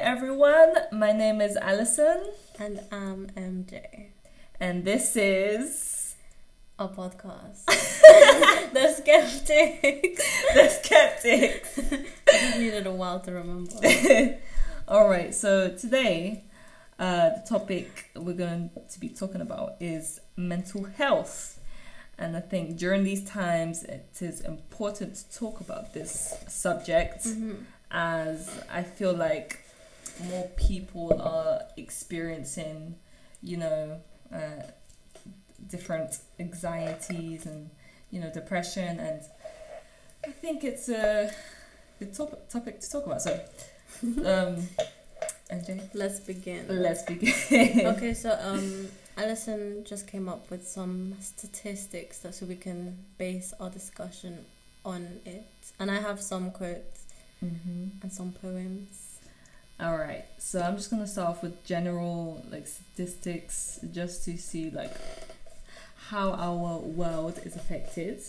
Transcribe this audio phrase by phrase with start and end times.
[0.00, 0.74] everyone.
[0.92, 2.18] My name is Alison,
[2.58, 4.08] And I'm MJ.
[4.60, 6.14] and this is
[6.78, 7.64] A podcast.
[8.72, 10.24] the Skeptics.
[10.54, 11.78] The Skeptics.
[12.28, 14.38] I just needed a while to remember.
[14.88, 16.44] All right, so today,
[16.98, 21.58] uh, the topic we're going to be talking about is mental health.
[22.18, 27.64] And I think during these times, it is important to talk about this subject Mhm.
[27.90, 29.60] as I feel like
[30.24, 32.96] more people are experiencing,
[33.42, 34.00] you know,
[34.32, 34.62] uh,
[35.68, 37.70] different anxieties and,
[38.10, 38.98] you know, depression.
[39.00, 39.20] And
[40.26, 41.30] I think it's a
[41.98, 43.22] good top- topic to talk about.
[43.22, 43.40] So,
[44.24, 44.68] um,
[45.94, 46.66] Let's begin.
[46.68, 47.32] let's begin.
[47.86, 53.54] Okay, so um, Alison just came up with some statistics that so we can base
[53.60, 54.44] our discussion
[54.84, 55.46] on it.
[55.78, 57.04] And I have some quotes
[57.40, 59.05] hmm and some poems.
[59.78, 64.70] All right, so I'm just gonna start off with general like statistics, just to see
[64.70, 64.92] like
[66.08, 68.20] how our world is affected.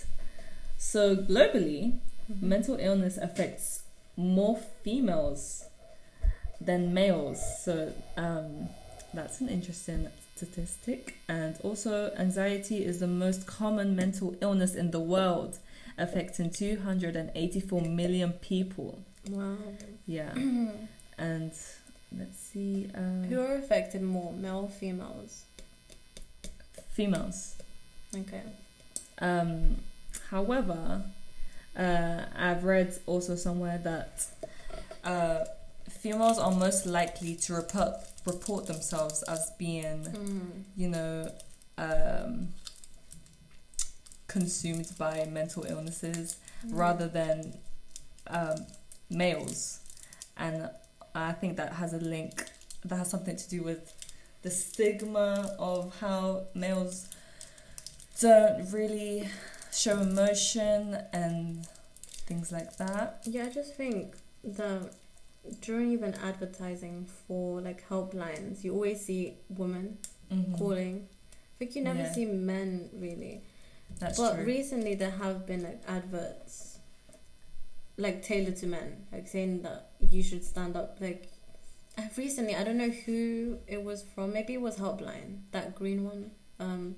[0.78, 2.42] So globally, Mhm.
[2.42, 3.84] mental illness affects
[4.18, 5.64] more females
[6.60, 7.40] than males.
[7.64, 8.68] So um,
[9.14, 11.16] that's an interesting statistic.
[11.30, 15.60] And also, anxiety is the most common mental illness in the world,
[15.98, 19.00] affecting 284 million people.
[19.30, 19.58] Wow.
[20.06, 20.34] Yeah.
[21.18, 21.52] and
[22.18, 22.90] let's see,
[23.30, 25.44] Who uh, are affected more, male or females?
[26.94, 27.56] females.
[28.16, 28.42] Okay.
[29.20, 29.78] Um,
[30.30, 31.04] however,
[31.78, 34.26] uh, I've read also somewhere that
[35.04, 35.46] uh,
[35.90, 37.94] females are most likely to report
[38.26, 40.64] report themselves as being, Mm.
[40.76, 41.32] you know,
[41.78, 42.50] um,
[44.28, 47.54] consumed by mental illnesses rather than
[48.28, 48.66] um,
[49.10, 49.80] males,
[50.36, 50.70] and
[51.18, 52.44] I think that has a link.
[52.86, 53.94] That has something to do with
[54.44, 57.08] the stigma of how males
[58.20, 59.28] don't really
[59.74, 61.66] show emotion and
[62.28, 63.22] things like that.
[63.26, 64.92] Yeah, I just think that
[65.62, 69.98] during even advertising for like helplines, you always see women
[70.32, 70.58] Mhm.
[70.58, 71.08] calling.
[71.34, 72.14] I think you never Yeah.
[72.14, 73.42] see men really.
[74.00, 74.46] That's but true.
[74.46, 76.80] recently there have been like adverts
[77.98, 80.98] like tailored to men, like saying that you should stand up.
[81.00, 81.30] Like
[82.18, 84.34] recently, I don't know who it was from.
[84.34, 86.32] Maybe it was Helpline, that green one.
[86.60, 86.96] Um,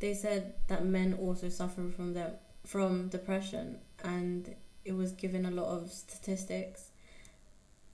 [0.00, 2.32] they said that men also suffer from them
[2.64, 6.90] from depression, and it was given a lot of statistics.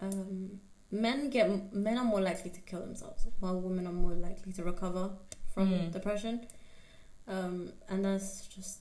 [0.00, 4.52] Um, men get men are more likely to kill themselves, while women are more likely
[4.54, 5.10] to recover
[5.54, 5.92] from Mm.
[5.92, 6.46] depression.
[7.28, 8.80] Um, and that's just,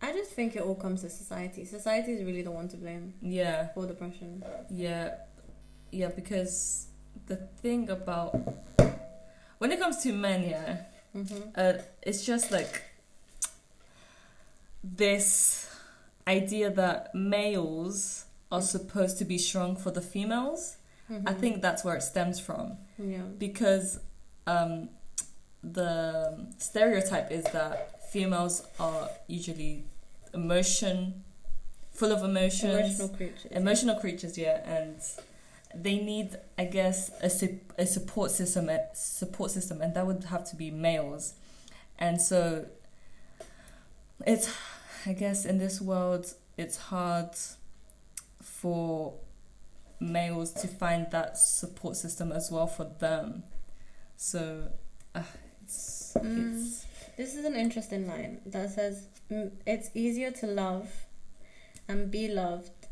[0.00, 1.64] I just think it all comes to society.
[1.64, 3.68] Society is really the one to blame yeah.
[3.74, 4.44] for depression.
[4.70, 5.14] Yeah,
[5.90, 6.86] yeah, because
[7.26, 8.36] the thing about
[9.58, 10.76] when it comes to men, yeah,
[11.16, 11.48] Mm-hmm.
[11.56, 11.72] uh,
[12.02, 12.82] it's just like
[14.84, 15.74] this
[16.26, 20.76] idea that males are supposed to be strong for the females.
[21.26, 23.10] I think that's where it stems from Mm-hmm.
[23.12, 23.18] Yeah.
[23.38, 23.98] because
[24.46, 24.90] um,
[25.62, 29.84] the stereotype is that females are usually
[30.34, 31.24] emotion,
[31.92, 33.52] full of emotions, Emotional creatures.
[33.52, 34.96] emotional creatures yeah and
[35.74, 40.24] they need i guess a, su- a support system a support system and that would
[40.24, 41.34] have to be males
[41.98, 42.64] and so
[44.26, 44.54] it's
[45.06, 47.30] i guess in this world it's hard
[48.42, 49.14] for
[50.00, 53.42] males to find that support system as well for them
[54.16, 54.68] so
[55.14, 55.22] uh,
[55.62, 56.62] it's, Mm.
[56.62, 56.86] it's
[57.18, 61.06] This is an interesting line that says, "Mm, "It's easier to love
[61.88, 62.86] and be loved,"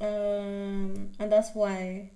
[0.00, 2.10] um, and that's why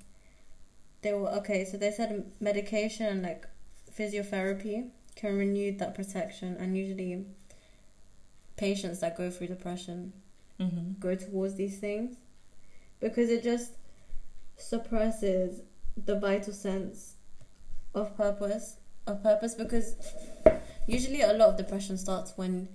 [1.03, 1.67] they were okay.
[1.67, 3.47] So they said medication and like
[3.95, 7.27] physiotherapy can renew that protection, and usually
[8.57, 10.15] patients that go through depression
[10.59, 10.99] mhm.
[10.99, 12.17] go towards these things
[13.01, 13.73] because it just
[14.57, 15.61] suppresses
[15.97, 17.17] the vital sense
[17.95, 19.97] of purpose of purpose because
[20.87, 22.69] usually a lot of depression starts when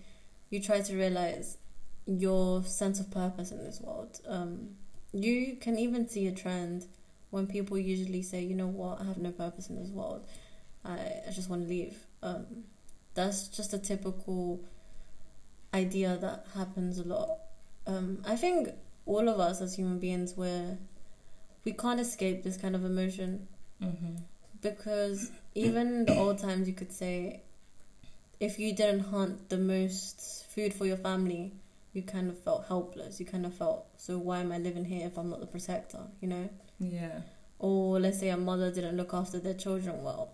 [0.50, 1.58] you try to realize
[2.08, 4.20] your sense of purpose in this world.
[4.28, 4.70] Um,
[5.14, 6.86] you can even see a trend
[7.32, 9.02] when people usually say you know what?
[9.02, 10.26] I have no purpose in this world.
[10.84, 10.98] I,
[11.28, 11.96] I just want to leave.
[12.22, 12.46] Um,
[13.16, 14.60] that's just a typical
[15.74, 17.30] idea that happens a lot.
[17.88, 18.70] Um, I think
[19.06, 20.78] all of us as human beings, we're,
[21.64, 23.48] we can't escape this kind of emotion
[23.82, 24.22] Mhm.
[24.62, 27.42] because even the old times, you could say
[28.40, 31.54] if you didn't hunt the most food for your family,
[31.94, 33.20] you kind of felt helpless.
[33.20, 36.02] You kind of felt, so why am I living here if I'm not the protector?
[36.22, 36.50] You know.
[36.80, 37.22] Yeah.
[37.60, 40.32] Or let's say a mother didn't look after their children well.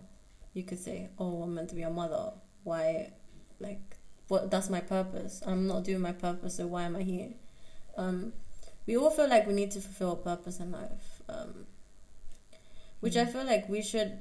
[0.54, 2.32] You could say, "Oh, I'm meant to be a mother.
[2.64, 3.12] Why,
[3.60, 3.96] like,
[4.28, 4.50] what?
[4.50, 5.40] That's my purpose.
[5.46, 7.30] I'm not doing my purpose, so why am I here?"
[7.96, 8.32] Um,
[8.86, 11.66] we all feel like we need to fulfill a purpose in life, um,
[13.00, 13.32] which I Mhm.
[13.32, 14.18] feel like we should.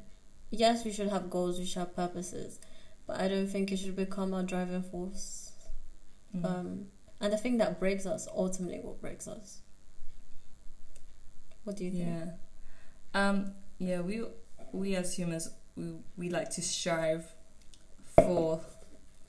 [0.51, 1.57] Yes, we should have goals.
[1.59, 2.59] We should have purposes,
[3.07, 5.51] but I don't think it should become our driving force.
[6.35, 6.45] Mm.
[6.45, 6.85] Um,
[7.19, 9.61] and the thing that breaks us, ultimately, what breaks us.
[11.63, 12.07] What do you think?
[12.07, 12.31] Yeah.
[13.13, 14.23] Um, yeah, we
[14.71, 17.25] we as humans we we like to strive
[18.15, 18.61] for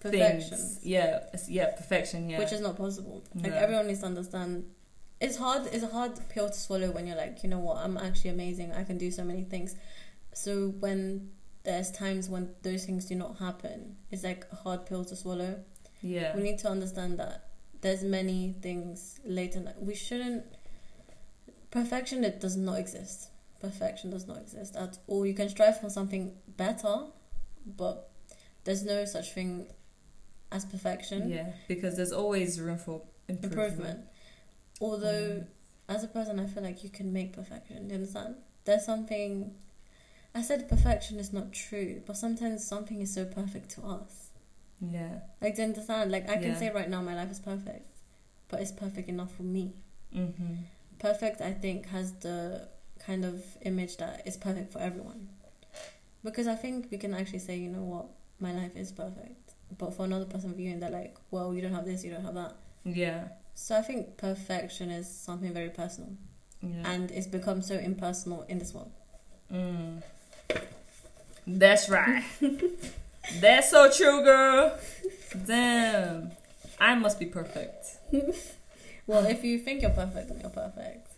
[0.00, 0.50] Perfection.
[0.50, 0.80] things.
[0.82, 2.30] Yeah, yeah, perfection.
[2.30, 3.22] Yeah, which is not possible.
[3.34, 4.64] Like everyone needs to understand.
[5.20, 5.66] It's hard.
[5.66, 8.72] It's a hard pill to swallow when you're like, you know what, I'm actually amazing.
[8.72, 9.76] I can do so many things.
[10.32, 11.30] So when
[11.64, 15.60] there's times when those things do not happen, it's like a hard pill to swallow.
[16.02, 17.48] yeah, We need to understand that
[17.80, 19.62] there's many things later.
[19.78, 20.44] We shouldn't.
[21.70, 23.28] Perfection it does not exist.
[23.60, 25.24] Perfection does not exist at all.
[25.24, 27.06] You can strive for something better,
[27.66, 28.10] but
[28.64, 29.68] there's no such thing
[30.50, 31.30] as perfection.
[31.30, 31.52] yeah.
[31.68, 33.52] Because there's always room for improvement.
[33.68, 34.00] improvement.
[34.80, 35.46] Although, Mm.
[35.88, 37.86] as a person, I feel like you can make perfection.
[37.88, 38.34] Do you understand?
[38.64, 39.54] There's something.
[40.34, 44.31] I said perfection is not true, but sometimes something is so perfect to us.
[44.81, 45.20] Yeah.
[45.40, 46.11] Like, do you understand?
[46.11, 46.58] Like, I can Yeah.
[46.58, 47.99] say right now my life is perfect,
[48.49, 49.75] but it's perfect enough for me.
[50.14, 50.55] Mm-hmm.
[50.99, 52.69] Perfect, I think, has the
[52.99, 55.29] kind of image that is perfect for everyone.
[56.25, 58.06] Because I think we can actually say, you know what,
[58.40, 59.55] my life is perfect.
[59.76, 62.34] But for another person viewing, they're like, well, you don't have this, you don't have
[62.34, 62.55] that.
[62.84, 63.29] Yeah.
[63.55, 66.11] So I think perfection is something very personal,
[66.62, 66.90] Yeah.
[66.90, 68.93] and it's become so impersonal in this world.
[69.52, 70.02] Mm.
[71.46, 72.25] That's right.
[73.40, 74.78] That's so true, girl.
[75.46, 76.32] Damn.
[76.81, 77.87] I must be perfect.
[79.04, 81.08] Well, if you think you're perfect, then you're perfect.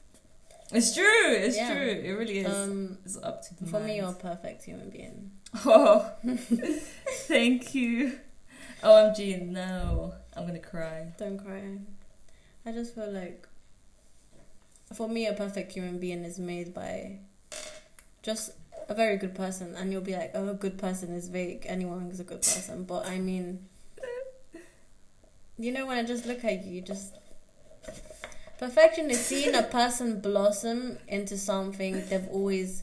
[0.73, 1.35] It's true.
[1.35, 1.71] It's Yeah.
[1.75, 1.87] true.
[1.87, 2.47] It really is.
[2.53, 5.31] Um, it's up to the for me, you're a perfect human being.
[5.67, 6.11] Oh,
[7.29, 8.19] thank you.
[8.83, 10.15] OMG, no.
[10.35, 11.13] I'm gonna cry.
[11.19, 11.79] Don't cry.
[12.65, 13.47] I just feel like,
[14.95, 17.19] for me, a perfect human being is made by
[18.23, 18.51] just
[18.89, 21.65] a very good person, and you'll be like, oh, a good person is vague.
[21.67, 23.67] Anyone is a good person, but I mean,
[25.59, 27.15] you know, when I just look at you, you just
[28.59, 32.83] perfection is seeing a person blossom into something they've always.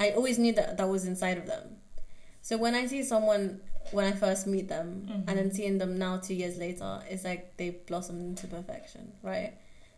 [0.00, 1.76] I always knew that that was inside of them.
[2.42, 3.60] So when I see someone
[3.90, 5.24] when I first meet them Mhm.
[5.28, 9.54] and then seeing them now two years later, it's like they blossomed into perfection, right?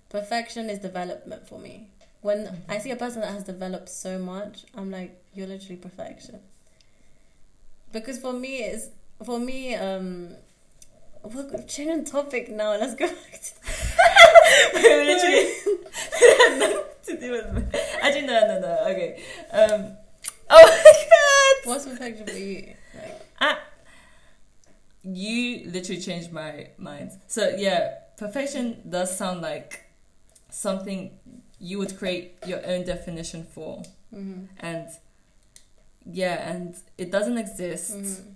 [0.08, 1.88] Perfection is development for me.
[2.22, 2.58] When Mhm.
[2.68, 6.40] I see a person that has developed so much, I'm like, you're literally perfection.
[7.92, 8.88] Because for me, it's
[9.24, 10.36] for me, um,
[11.22, 12.70] we're changing topic now.
[12.76, 13.50] Let's go back to
[14.74, 15.52] Literally.
[16.58, 17.62] nothing to do with me.
[18.02, 18.78] Actually, no, no, no.
[18.90, 19.22] Okay.
[19.52, 19.96] Um.
[20.52, 21.68] Oh my god.
[21.70, 22.74] what's perfection for you?
[22.92, 23.60] Like, Ah.
[25.04, 27.12] You literally changed my mind.
[27.28, 29.84] So yeah, perfection does sound like
[30.50, 31.12] something
[31.60, 34.88] you would create your own definition for, mhm, and
[36.10, 37.92] yeah, and it doesn't exist.
[37.92, 38.34] mhm.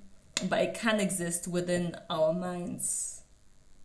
[0.48, 3.22] but it can exist within our minds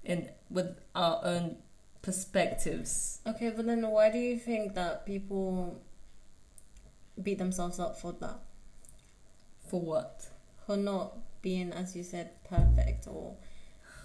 [0.03, 1.55] in with our own
[2.01, 5.79] perspectives Okay, but then why do you think that people
[7.21, 8.39] beat themselves up for that?
[9.67, 10.25] for what
[10.65, 13.35] for not being, as you said, perfect or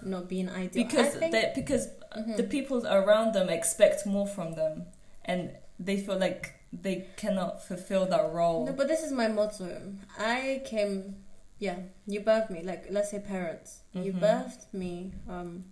[0.02, 0.84] not being ideal.
[0.84, 2.36] because think, they because Mhm.
[2.36, 4.86] the people around them expect more from them
[5.24, 9.94] and they feel like they cannot fulfill that role No, but this is my motto.
[10.18, 11.16] I came,
[11.58, 12.62] yeah, you birthed me.
[12.62, 13.80] Like, let's say parents.
[13.92, 14.20] You Mhm.
[14.20, 15.64] birthed me, um,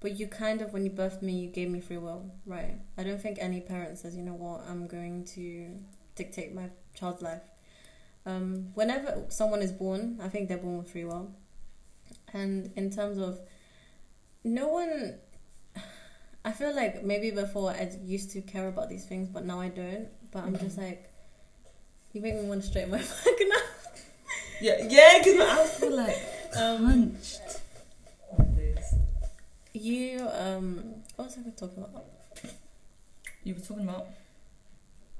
[0.00, 2.80] but you kind of, when you birthed me, you gave me free will, right?
[2.96, 5.76] I don't think any parent says, you know what, I'm going to
[6.14, 7.42] dictate my child's life.
[8.26, 11.32] Um, whenever someone is born, I think they're born with free will.
[12.32, 13.40] And in terms of,
[14.44, 15.18] no one,
[16.44, 19.68] I feel like maybe before I used to care about these things, but now I
[19.68, 20.08] don't.
[20.30, 21.10] But I'm just like,
[22.12, 23.56] you make me want to straighten my back now.
[24.60, 26.16] yeah yeah because my i feel like
[26.56, 27.40] Um, punched
[28.36, 28.94] Nowadays.
[29.72, 30.82] you, um,
[31.16, 32.04] what was I going to talk about?
[33.44, 34.06] you were talking about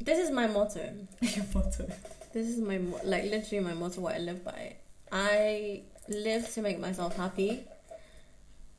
[0.01, 0.93] This is my motto.
[1.21, 1.87] your photo
[2.33, 4.75] This is my, mo- like, literally my motto, what I live by.
[5.13, 7.63] I live to make myself happy.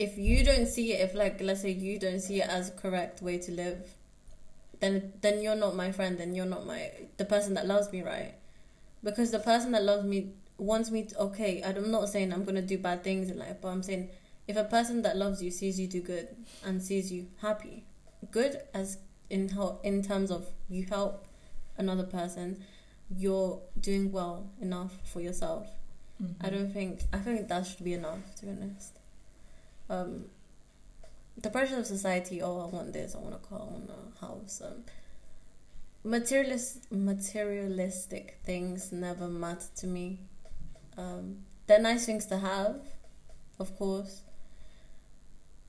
[0.02, 2.72] If you don't see it, if, like, let's say you don't see it as a
[2.84, 3.78] correct way to live,
[4.80, 8.02] then then you're not my friend, then you're not my, the person that loves me,
[8.02, 8.34] right?
[9.04, 10.20] Because the person that loves me
[10.58, 13.58] wants me to, okay, I'm not saying I'm going to do bad things in life,
[13.62, 14.10] but I'm saying
[14.48, 16.28] if a person that loves you sees you do good
[16.66, 17.86] and sees you happy,
[18.32, 18.98] good as
[19.30, 21.28] in how in terms of you help
[21.78, 22.64] another person,
[23.16, 25.68] you're doing well enough for yourself.
[26.22, 26.46] Mm-hmm.
[26.46, 29.01] I don't think I think that should be enough to be honest.
[29.92, 30.26] Um,
[31.38, 32.42] the pressure of society.
[32.42, 33.14] Oh, I want this.
[33.14, 33.60] I want a car.
[33.60, 34.62] I want a house.
[34.64, 34.84] Um,
[36.04, 40.20] materialist materialistic things never matter to me.
[40.98, 42.82] Um, they're nice things to have,
[43.60, 44.22] of course.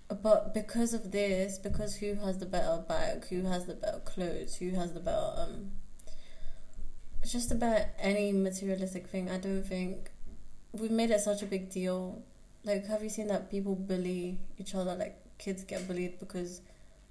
[0.09, 4.57] But because of this, because who has the better bag, who has the better clothes,
[4.57, 5.73] who has the better um,
[7.27, 10.11] just about any materialistic thing, I don't think
[10.73, 12.23] we've made it such a big deal.
[12.65, 14.95] Like, have you seen that people bully each other?
[14.95, 16.61] Like, kids get bullied because,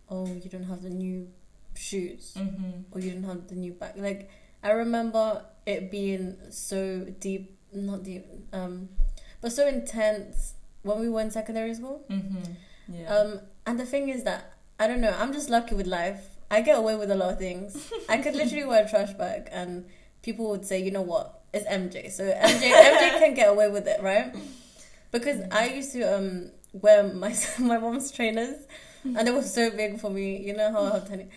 [0.10, 1.28] oh, you don't have the new
[1.76, 2.72] shoes Mm-hmm.
[2.92, 3.94] or you don't have the new bag.
[3.98, 4.30] Like,
[4.64, 8.90] I remember it being so deep, not deep, um,
[9.42, 10.54] but so intense
[10.84, 12.04] when we were in secondary school.
[12.10, 12.54] Mm-hmm.
[12.94, 13.14] Yeah.
[13.14, 15.16] Um, and the thing is that I don't know.
[15.18, 16.28] I'm just lucky with life.
[16.50, 17.92] I get away with a lot of things.
[18.10, 19.86] I could literally wear a trash bag, and
[20.22, 21.42] people would say, "You know what?
[21.54, 24.36] It's MJ." So MJ, MJ can get away with it, right?
[25.12, 28.58] Because I used to um wear my my mom's trainers,
[29.04, 30.38] and they were so big for me.
[30.38, 31.28] You know how how tiny,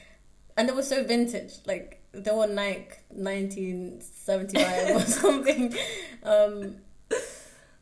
[0.56, 1.52] and they were so vintage.
[1.66, 5.74] Like they were Nike 1975 or something.
[6.22, 6.76] Um,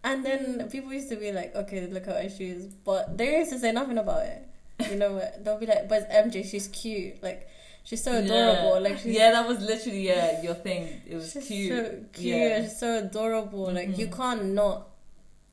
[0.05, 2.65] and then people used to be like, okay, look at her shoes.
[2.85, 4.43] But they used to say nothing about it.
[4.91, 5.45] You know what?
[5.45, 7.23] They'll be like, but MJ, she's cute.
[7.23, 7.49] Like,
[7.85, 8.75] she's so adorable.
[8.75, 8.79] Yeah.
[8.81, 11.01] Like, she's, yeah, that was literally yeah your thing.
[11.07, 11.71] It was she's cute.
[11.87, 12.37] so cute.
[12.37, 12.63] Yeah.
[12.63, 13.71] She's so adorable.
[13.73, 14.17] Like, you Mhm.
[14.17, 14.89] can't not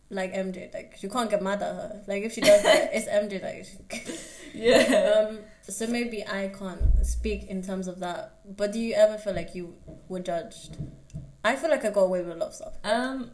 [0.10, 0.74] like MJ.
[0.74, 2.04] Like, you can't get mad at her.
[2.08, 3.42] Like, if she does that, it's MJ.
[3.44, 4.08] Like,
[4.54, 5.28] Yeah.
[5.30, 8.39] um, so maybe I can't speak in terms of that.
[8.58, 9.75] But do you ever feel like you
[10.08, 10.78] were judged?
[11.44, 12.74] I feel like I got away with a lot of stuff.
[12.84, 13.32] Um,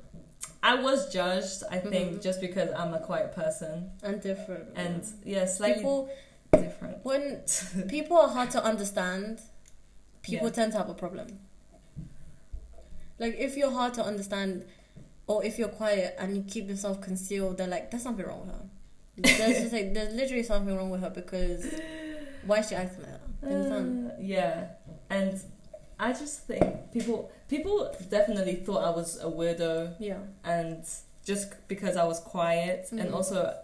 [0.61, 1.63] I was judged.
[1.71, 2.21] I think Mhm.
[2.23, 4.69] just because I'm a quiet person, And different.
[4.75, 6.09] and yeah, slightly people
[6.51, 7.03] different.
[7.05, 7.41] when
[7.87, 9.39] people are hard to understand,
[10.21, 10.53] people Yeah.
[10.53, 11.39] tend to have a problem.
[13.17, 14.65] Like if you're hard to understand,
[15.27, 18.55] or if you're quiet and you keep yourself concealed, they're like, "There's something wrong with
[18.55, 18.61] her."
[19.17, 21.65] There's just like there's literally something wrong with her because
[22.45, 23.49] why is she acting like that?
[23.49, 23.55] You?
[24.09, 24.67] Uh, yeah,
[25.09, 25.39] and
[25.99, 30.17] I just think people people definitely thought I was a weirdo, Yeah.
[30.43, 30.83] and
[31.25, 33.13] just because I was quiet, and Mhm.
[33.13, 33.55] also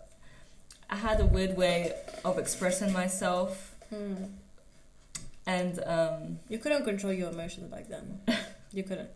[0.89, 1.93] I had a weird way
[2.25, 4.15] of expressing myself, Hmm.
[5.45, 8.19] and um, You couldn't control your emotions back then.
[8.73, 9.09] You couldn't.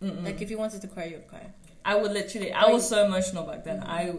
[0.00, 0.24] mm-mm.
[0.24, 1.46] Like if you wanted to cry, you'd cry.
[1.84, 2.52] I would literally.
[2.52, 3.80] I was so emotional back then.
[3.80, 3.88] Mhm.
[3.88, 4.14] I,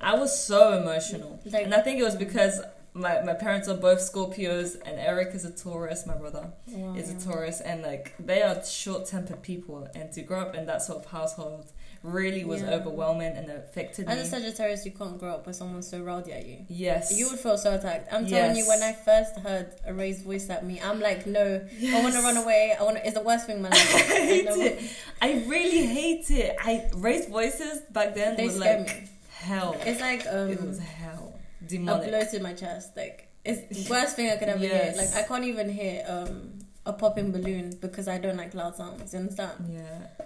[0.00, 2.60] I was so emotional, Like and I think it was because
[2.94, 6.06] my my parents are both Scorpios, and Eric is a Taurus.
[6.06, 6.94] My brother wow.
[6.94, 10.66] is a Taurus, and like they are short tempered people, and to grow up in
[10.66, 12.70] that sort of household really was Yeah.
[12.74, 14.12] overwhelming and affected me.
[14.12, 16.64] As a Sagittarius, you can't grow up with someone so rowdy at you.
[16.68, 18.12] yes, You would feel so attacked.
[18.12, 21.66] I'm telling you, when I first heard a raised voice at me, I'm like, no,
[21.94, 22.74] I want to run away.
[22.78, 22.96] I want.
[22.96, 23.94] to It's the worst thing in my life.
[24.10, 24.82] I hate it.
[25.20, 26.56] I really hate it.
[26.60, 29.08] I raised voices back then They was scare like me.
[29.30, 29.76] hell.
[29.86, 31.38] It's like um, it was hell.
[31.60, 32.08] a Demonic.
[32.08, 32.96] blow to my chest.
[32.96, 34.92] Like it's the worst thing I could ever hear.
[34.96, 39.12] Like I can't even hear um a popping balloon because I don't like loud sounds.
[39.12, 39.52] You understand?
[39.70, 40.24] Yeah,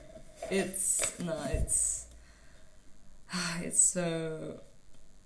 [0.51, 2.07] it's no, it's
[3.61, 4.61] it's so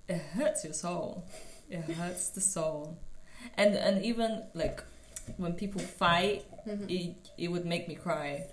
[0.09, 1.25] it hurts your soul.
[1.69, 2.99] It hurts the soul,
[3.55, 4.83] and and even like
[5.37, 6.91] when people fight, Mhm.
[6.91, 8.47] it it would make me cry.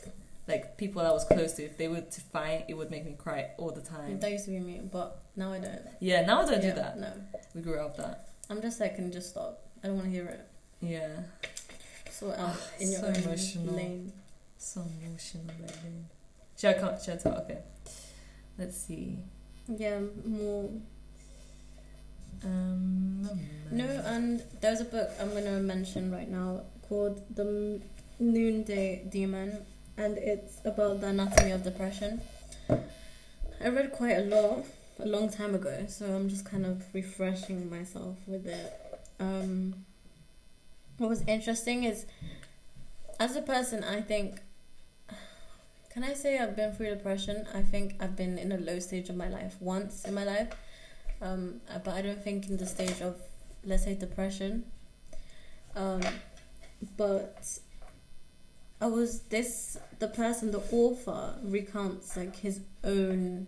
[0.47, 3.15] Like people I was close to, if they were to fight, it would make me
[3.17, 4.19] cry all the time.
[4.21, 5.81] That used to be me, but now I don't.
[5.99, 6.99] Yeah, now I don't Yeah, do that.
[6.99, 7.11] No,
[7.53, 8.29] We grew up that.
[8.49, 9.59] I'm just like, can just stop?
[9.83, 10.47] I don't want to hear it.
[10.79, 13.73] Yeah, it out in your So own emotional.
[13.75, 14.13] lane.
[14.57, 16.05] so emotional lately.
[16.57, 16.97] Should I?
[16.97, 17.37] Should I talk?
[17.43, 17.59] Okay.
[18.57, 19.19] Let's see.
[19.67, 20.69] Yeah, more
[22.43, 23.29] Um.
[23.71, 27.81] No, and there's a book I'm going to mention right now called The
[28.19, 29.65] Noonday Demon,
[29.97, 32.21] and it's about the anatomy of depression.
[32.69, 34.65] I read quite a lot
[34.99, 38.73] a long time ago, so I'm just kind of refreshing myself with it.
[39.19, 39.85] Um,
[40.97, 42.05] what was interesting is,
[43.19, 44.39] as a person, I think.
[45.97, 47.47] Can I say I've been through depression?
[47.55, 50.49] I think I've been in a low stage of my life once in my life
[51.23, 53.15] um, uh, but I don't think in the stage of
[53.65, 54.65] let's say depression.
[55.75, 56.03] Um,
[56.97, 57.49] but
[58.79, 63.47] I was this the person the author recounts like his own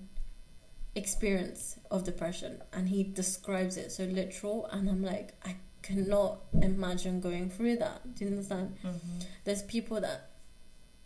[0.95, 7.21] experience of depression and he describes it so literal and I'm like I cannot imagine
[7.21, 8.15] going through that.
[8.15, 8.75] Do you understand?
[8.83, 9.25] mhm.
[9.43, 10.28] There's people that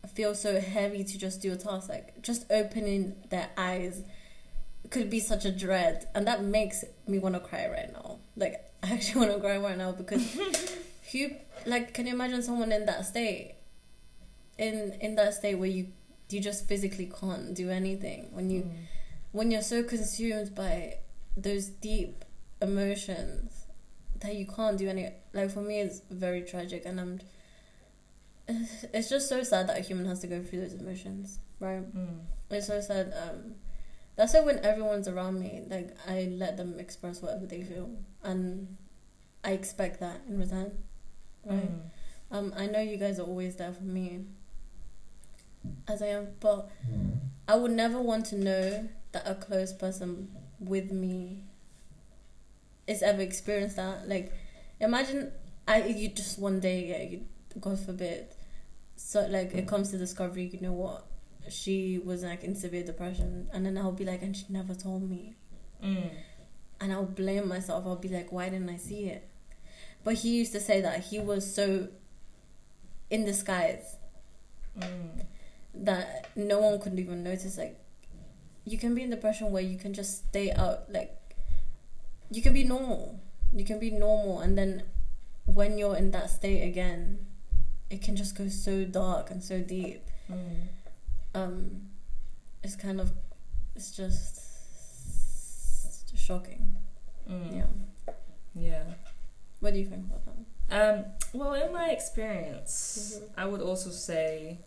[0.07, 4.01] feel so heavy to just do a task like just opening their eyes
[4.89, 8.19] could be such a dread, and that makes me want to cry right now.
[8.35, 10.37] Like I actually want to cry right now because
[11.11, 13.55] you like can you imagine someone in that state,
[14.57, 15.87] in in that state where you
[16.29, 18.71] you just physically can't do anything when you Mm.
[19.31, 20.97] when you're so consumed by
[21.37, 22.23] those deep
[22.61, 23.65] emotions
[24.19, 27.19] that you can't do any like for me it's very tragic and i'm
[28.93, 32.19] it's just so sad that a human has to go through those emotions right Mm.
[32.49, 33.55] it's so sad um
[34.15, 37.89] that's why when everyone's around me like i let them express whatever they feel
[38.23, 38.75] and
[39.43, 40.71] i expect that in return
[41.45, 41.81] right Mm.
[42.31, 44.25] um, I know you guys are always there for me,
[45.87, 46.69] as I am, but
[47.47, 51.43] I would never want to know that a close person with me
[52.87, 54.07] is ever experienced that.
[54.09, 54.31] Like,
[54.79, 55.31] imagine
[55.67, 57.25] I you just one day, yeah, you,
[57.59, 58.27] God forbid,
[58.95, 60.49] so like it comes to discovery.
[60.53, 61.05] You know what?
[61.49, 65.09] She was like in severe depression, and then I'll be like, and she never told
[65.09, 65.35] me
[65.83, 66.11] Mm.
[66.79, 67.85] and I'll blame myself.
[67.85, 69.27] I'll be like, why didn't I see it?
[70.05, 71.89] But he used to say that he was so
[73.09, 73.97] in disguise
[74.77, 75.25] Mm.
[75.75, 77.57] that no one could even notice.
[77.57, 77.77] Like,
[78.65, 81.11] you can be in depression where you can just stay out, like,
[82.31, 83.19] you can be normal.
[83.53, 84.83] You can be normal, and then
[85.45, 87.19] when you're in that state again,
[87.89, 90.03] it can just go so dark and so deep.
[90.31, 90.67] Mm.
[91.35, 91.81] Um,
[92.63, 93.11] it's kind of,
[93.75, 94.39] it's just
[96.15, 96.75] shocking.
[97.29, 97.55] Mm.
[97.55, 98.13] Yeah.
[98.55, 98.83] Yeah.
[99.59, 100.35] What do you think about that?
[100.71, 103.29] Um, well, in my experience, Mhm.
[103.37, 104.59] I would also say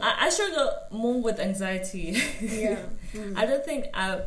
[0.00, 2.16] I, I struggle more with anxiety.
[2.40, 2.78] Yeah.
[3.12, 3.36] Mm.
[3.36, 4.20] I don't think I,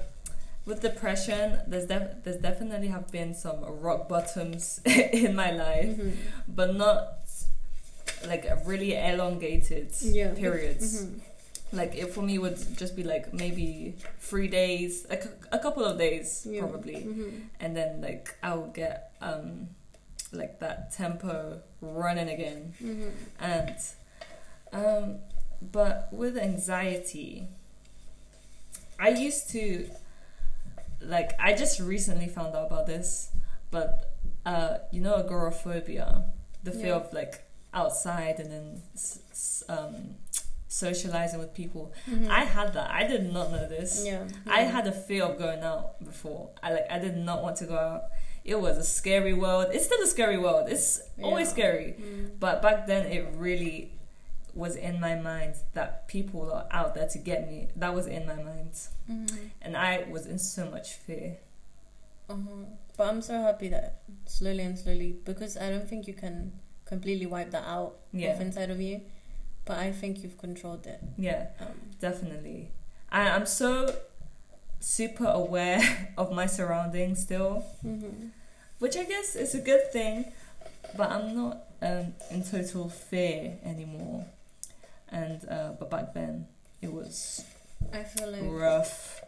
[0.66, 6.14] with depression, there's def- there's definitely have been some rock bottoms in my life, Mhm.
[6.48, 7.25] but not
[8.28, 10.34] like really elongated Yeah.
[10.34, 11.04] periods.
[11.06, 11.20] Mhm.
[11.74, 15.18] Like it for me would just be like maybe three days, a,
[15.52, 16.62] a couple of days Yeah.
[16.62, 17.50] probably, Mhm.
[17.60, 19.70] and then like I would get um
[20.32, 23.12] like that tempo running again Mhm.
[23.40, 23.76] and
[24.74, 25.20] um
[25.62, 27.48] but with anxiety
[29.00, 29.90] i used to
[31.02, 33.30] like i just recently found out about this
[33.72, 34.14] but
[34.46, 36.26] uh you know agoraphobia
[36.64, 36.96] the fear Yeah.
[36.96, 37.45] of like
[37.76, 40.16] outside and then s- s- um
[40.68, 42.28] socializing with people Mhm.
[42.30, 44.28] i had that i did not know this Yeah.
[44.48, 46.50] I had a fear of going out before.
[46.64, 48.04] I like I did not want to go out.
[48.44, 49.66] It was a scary world.
[49.74, 50.64] It's still a scary world.
[50.70, 51.90] It's always scary.
[52.00, 52.40] Mm.
[52.40, 53.78] But back then it really
[54.54, 57.58] was in my mind that people are out there to get me.
[57.76, 58.74] That was in my mind.
[59.10, 59.50] Mhm.
[59.64, 61.38] And I was in so much fear.
[62.30, 62.66] Uh-huh.
[62.98, 63.88] But I'm so happy that
[64.26, 66.36] slowly and slowly, because I don't think you can
[66.86, 68.34] completely wipe that out Yeah.
[68.34, 69.02] off inside of you.
[69.66, 71.02] But I think you've controlled it.
[71.18, 71.68] Yeah, Um,
[72.00, 72.72] definitely.
[73.12, 73.96] I, I'm so
[74.80, 75.82] super aware
[76.18, 77.66] of my surroundings still.
[77.84, 78.30] mhm.
[78.80, 80.26] Which I guess is a good thing,
[80.98, 84.26] but I'm not um, in total fear anymore.
[85.10, 86.48] And uh, but back then
[86.82, 87.44] it was
[87.94, 89.24] I feel like, rough.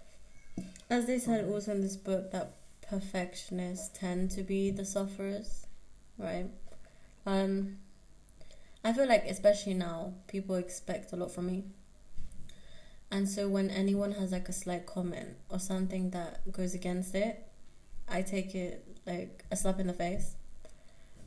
[0.89, 5.65] as they said also in this book, that perfectionists tend to be the sufferers,
[6.17, 6.47] right?
[7.27, 7.79] Um,
[8.85, 11.65] I feel like especially now, people expect a lot from me.
[13.11, 17.45] And so when anyone has like a slight comment or something that goes against it,
[18.07, 20.35] I take it like a slap in the face.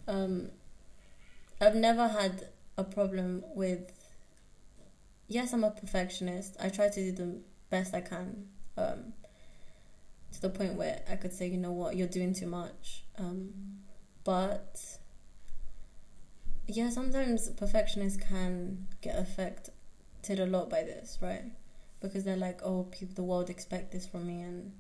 [0.09, 0.49] Um,
[1.61, 3.93] I've never had a problem with.
[5.29, 6.57] Yes, I'm a perfectionist.
[6.59, 8.47] I try to do the best I can.
[8.79, 9.13] Um,
[10.33, 13.05] to the point where I could say, you know what, you're doing too much.
[13.19, 13.51] Um,
[14.25, 14.81] but
[16.66, 21.44] yeah, sometimes perfectionists can get affected a lot by this, right?
[22.01, 24.73] Because they're like, oh, people, the world expect this from me, and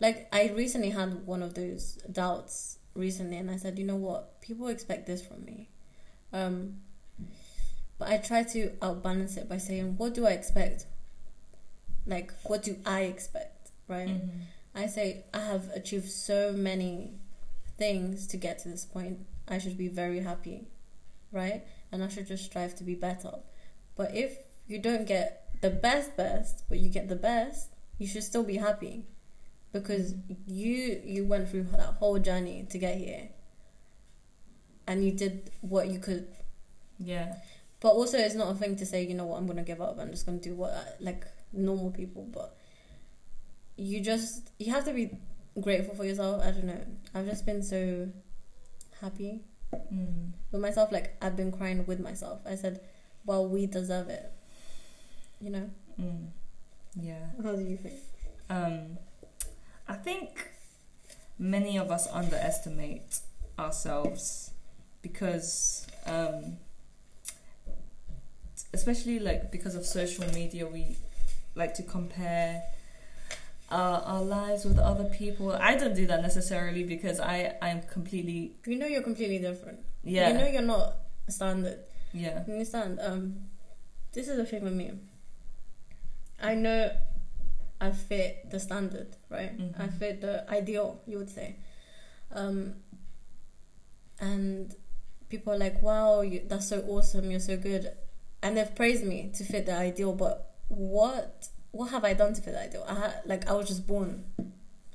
[0.00, 4.40] like I recently had one of those doubts recently, and I said, you know what,
[4.40, 5.68] people expect this from me,
[6.32, 6.76] um,
[7.98, 10.86] but I try to outbalance it by saying, what do I expect?
[12.06, 14.08] Like, what do I expect, right?
[14.08, 14.30] Mhm.
[14.74, 17.12] I say I have achieved so many
[17.76, 19.18] things to get to this point.
[19.48, 20.68] I should be very happy,
[21.32, 21.64] right?
[21.92, 23.32] And I should just strive to be better.
[23.96, 28.22] But if you don't get the best best, but you get the best, you should
[28.22, 29.04] still be happy
[29.72, 30.14] because
[30.46, 33.28] you you went through that whole journey to get here.
[34.86, 36.28] And you did what you could.
[36.98, 37.34] Yeah.
[37.80, 39.80] But also it's not a thing to say, you know what, I'm going to give
[39.80, 39.98] up.
[40.00, 42.56] I'm just going to do what I, like normal people, but
[43.76, 45.10] you just you have to be
[45.60, 46.42] grateful for yourself.
[46.42, 46.84] I don't know.
[47.14, 48.08] I've just been so
[49.00, 50.32] happy Mm.
[50.52, 50.92] with myself.
[50.92, 52.40] Like I've been crying with myself.
[52.46, 52.80] I said,
[53.26, 54.32] "Well, we deserve it."
[55.40, 55.70] You know.
[56.00, 56.28] Mm.
[57.00, 57.26] Yeah.
[57.42, 57.96] How do you think?
[58.50, 58.98] um,
[59.86, 60.48] I think
[61.38, 63.20] many of us underestimate
[63.58, 64.50] ourselves
[65.02, 66.56] because, um,
[68.72, 70.96] especially like because of social media, we
[71.54, 72.62] like to compare
[73.70, 75.52] uh, our lives with other people.
[75.52, 79.80] I don't do that necessarily because I I'm completely You know you're completely different.
[80.04, 80.96] yeah You know you're not
[81.28, 81.80] standard.
[82.12, 82.98] yeah You understand?
[83.02, 83.48] Um,
[84.12, 84.92] this is the thing with me.
[86.40, 86.90] I know
[87.80, 89.56] I fit the standard, right?
[89.56, 89.78] Mhm.
[89.78, 91.56] I fit the ideal, you would say.
[92.32, 92.74] Um,
[94.20, 94.74] and
[95.28, 97.30] people are like, "Wow, you, that's so awesome!
[97.30, 97.92] You're so good,"
[98.42, 100.12] and they've praised me to fit the ideal.
[100.12, 102.84] But what what have I done to fit the ideal?
[102.88, 104.24] I ha- like I was just born,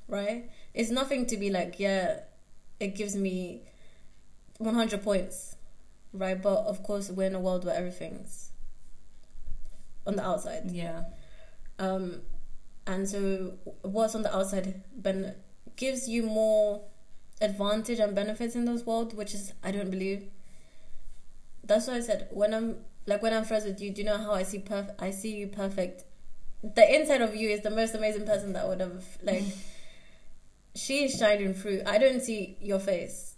[0.08, 0.50] right?
[0.74, 2.22] It's nothing to be like, yeah,
[2.80, 3.62] it gives me
[4.58, 5.56] 100 points,
[6.14, 6.42] right?
[6.42, 8.52] But of course, we're in a world where everything's
[10.06, 10.64] on the outside.
[10.72, 11.04] yeah
[11.80, 12.22] Um,
[12.86, 15.36] and so what's on the outside ben-
[15.76, 16.84] gives you more
[17.42, 20.30] advantage and benefits in those world, which is I don't believe.
[21.64, 24.18] That's why I said when I'm like when I'm friends with you, do you know
[24.18, 26.04] how I see perf- I see you perfect.
[26.64, 29.44] The inside of you is the most amazing person that would have like.
[30.76, 31.84] she is shining through.
[31.86, 33.36] I don't see your face.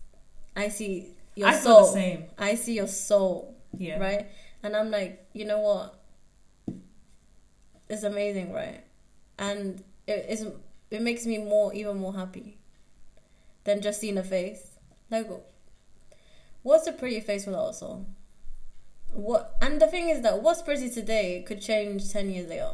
[0.56, 1.82] I see your I soul.
[1.88, 4.28] the same I see your soul yeah right?
[4.64, 6.00] And I'm like, you know what?
[7.90, 8.84] It's amazing, right?
[9.38, 10.48] And it is
[10.90, 12.58] it makes me more even more happy
[13.64, 14.78] than just seeing a face.
[15.12, 15.30] Like,
[16.64, 18.08] what's a pretty face without a soul?
[19.14, 19.56] What?
[19.62, 22.72] And the thing is that what's pretty today could change ten years later.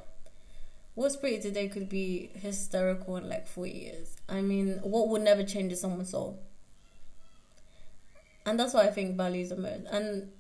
[0.93, 4.17] What's pretty today could be hysterical in like four years.
[4.27, 6.41] I mean, what would never change is someone's soul.
[8.45, 9.85] And that's why I think values most.
[9.91, 10.31] And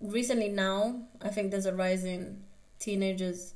[0.00, 2.42] recently now i think there's a rise in
[2.78, 3.54] teenagers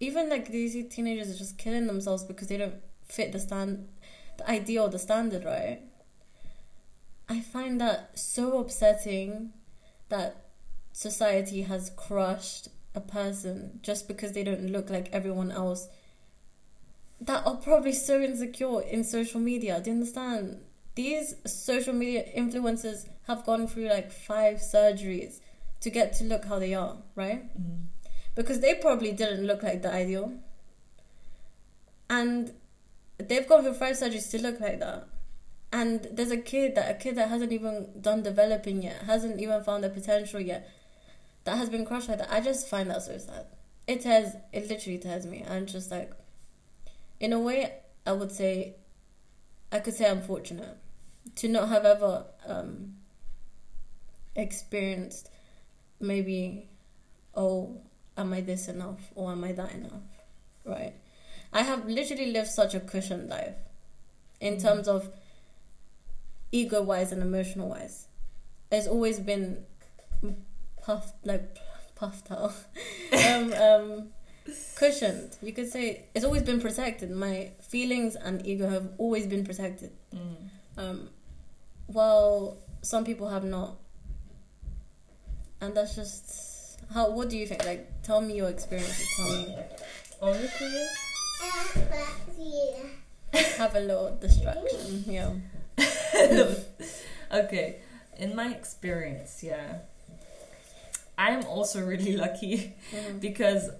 [0.00, 3.88] even like these teenagers are just killing themselves because they don't fit the stand
[4.36, 5.80] the ideal the standard right
[7.28, 9.52] i find that so upsetting
[10.08, 10.44] that
[10.92, 15.88] society has crushed a person just because they don't look like everyone else
[17.20, 20.58] that are probably so insecure in social media do you understand
[20.98, 25.38] these social media influencers have gone through like five surgeries
[25.80, 27.56] to get to look how they are, right?
[27.56, 27.84] Mm.
[28.34, 30.32] Because they probably didn't look like the ideal.
[32.10, 32.52] And
[33.18, 35.06] they've gone through five surgeries to look like that.
[35.72, 39.62] And there's a kid that a kid that hasn't even done developing yet, hasn't even
[39.62, 40.68] found their potential yet,
[41.48, 42.30] that has been crushed like that.
[42.32, 43.46] I just find that so sad.
[43.86, 45.44] It tears it literally tears me.
[45.48, 46.12] I'm just like
[47.20, 47.72] in a way
[48.06, 48.76] I would say
[49.72, 50.76] I could say I'm fortunate
[51.36, 52.94] to not have ever um
[54.36, 55.30] experienced
[56.00, 56.68] maybe
[57.34, 57.80] oh
[58.16, 60.06] am i this enough or am i that enough
[60.64, 60.94] right
[61.52, 63.56] i have literally lived such a cushioned life
[64.40, 64.62] in Mm.
[64.62, 65.10] terms of
[66.52, 68.06] ego wise and emotional wise
[68.70, 69.64] it's always been
[70.88, 71.46] puffed like
[72.00, 72.54] puffed out
[73.28, 73.86] um, um
[74.80, 79.44] cushioned you could say it's always been protected my feelings and ego have always been
[79.44, 80.36] protected Mm.
[80.82, 80.98] um,
[81.88, 83.76] well, some people have not,
[85.60, 87.10] and that's just how.
[87.10, 87.64] What do you think?
[87.64, 89.08] Like, tell me your experiences.
[89.16, 89.56] Tell me.
[90.20, 90.86] Honestly,
[93.58, 95.04] Have a little distraction.
[95.06, 95.32] Yeah.
[97.32, 97.76] okay.
[98.18, 99.78] In my experience, yeah,
[101.18, 103.20] I am also really lucky Mhm.
[103.26, 103.70] because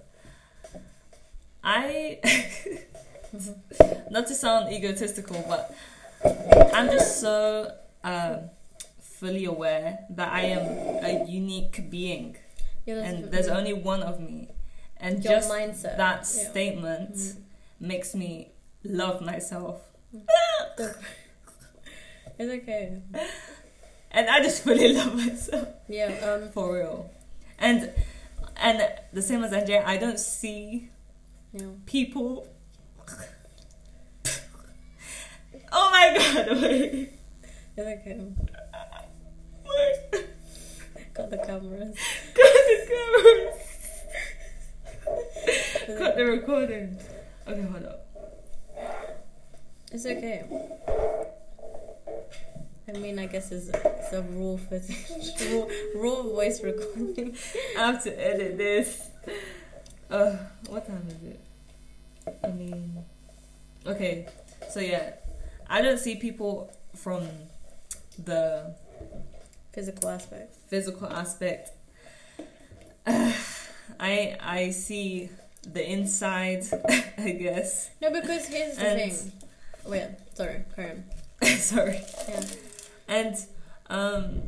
[1.63, 2.19] I,
[4.11, 5.73] not to sound egotistical, but
[6.73, 7.71] I'm just so
[8.03, 8.49] um,
[9.01, 10.63] fully aware that I am
[11.03, 12.37] a unique being
[12.85, 14.49] Yeah, and there's only one of me.
[14.97, 15.95] And your just mindset.
[15.97, 16.49] that Yeah.
[16.51, 17.35] statement Mhm.
[17.79, 18.51] makes me
[18.83, 19.79] love myself.
[22.39, 23.01] It's okay.
[24.11, 25.67] And I just really love myself.
[25.89, 26.07] Yeah.
[26.23, 26.49] Um.
[26.51, 27.09] For real.
[27.59, 27.91] And
[28.55, 30.89] and the same as MJ, I don't see
[31.85, 32.47] people.
[35.71, 37.13] oh my god, wait.
[37.75, 38.19] It's okay.
[39.65, 40.25] Wait.
[41.13, 41.97] Got the cameras.
[42.33, 43.69] Cut the cameras.
[45.97, 46.97] Cut the recording.
[47.47, 48.05] Okay, hold up.
[49.91, 50.43] It's okay.
[52.89, 57.35] I mean, I guess it's, it's a footage, raw, raw voice recording.
[57.77, 59.09] I have to edit this.
[60.09, 60.35] Uh,
[60.67, 61.39] what time is it?
[62.43, 63.03] I mean,
[63.85, 64.27] okay.
[64.71, 65.13] So yeah,
[65.69, 67.27] I don't see people from
[68.23, 68.75] the
[69.73, 70.55] Physical aspect.
[70.67, 71.69] physical aspect.
[73.07, 75.29] I I see
[75.63, 76.63] the inside,
[77.17, 77.89] I guess.
[78.01, 79.31] No, because here's the And- thing.
[79.85, 81.03] Wait, sorry, carry.
[81.57, 82.01] Sorry.
[82.27, 82.41] Yeah.
[83.09, 83.35] And
[83.89, 84.43] um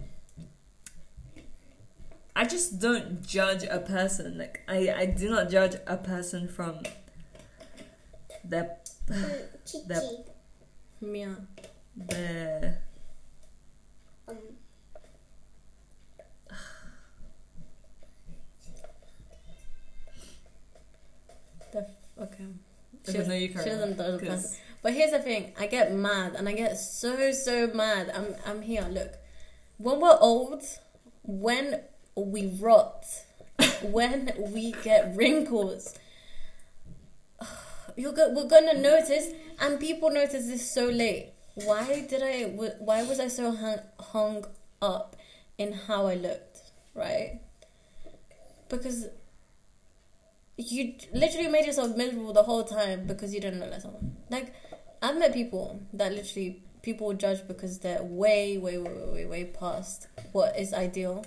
[2.36, 4.38] I just don't judge a person.
[4.38, 6.80] Like I, I do not judge a person from
[8.45, 8.78] their
[9.65, 10.24] Chichi.
[11.02, 11.36] Mia.
[11.95, 12.78] their
[14.28, 14.38] Um,
[22.21, 22.45] Okay.
[23.08, 24.58] even though you She doesn't judge a 'cause- person.
[24.82, 28.12] But here's the thing, I get mad and I get so so mad.
[28.15, 28.88] I'm I'm here.
[28.89, 29.13] Look,
[29.78, 30.63] when we're old,
[31.24, 31.82] when
[32.15, 33.06] we rot,
[33.84, 35.98] when we get wrinkles,
[37.96, 39.28] you're go- we're gonna notice,
[39.60, 41.34] and people notice this so late.
[41.56, 42.44] Why did I?
[42.80, 44.46] Why was I so hung, hung
[44.82, 45.15] up
[45.58, 46.60] in how I looked?
[46.96, 47.39] Right?
[48.70, 49.08] Because
[50.58, 54.15] you literally made yourself miserable the whole time because you didn't look like someone.
[54.30, 54.54] Like,
[55.01, 60.07] I've met people that literally people judge because they're way, way, way, way, way, past
[60.31, 61.25] what is ideal.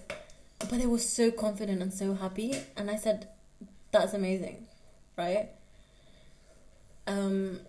[0.58, 3.28] But they were so confident and so happy, and I said,
[3.90, 4.66] "That's amazing,
[5.18, 5.50] right?"
[7.06, 7.60] Um,